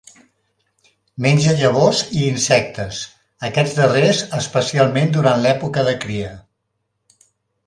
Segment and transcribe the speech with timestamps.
[1.25, 3.01] Menja llavors i insectes,
[3.51, 6.33] aquests darrers especialment durant l'època de cria.